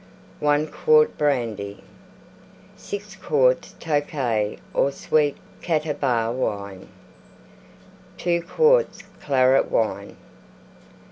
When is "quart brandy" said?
0.65-1.83